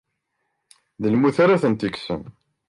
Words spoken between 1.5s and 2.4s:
ten-ikessen.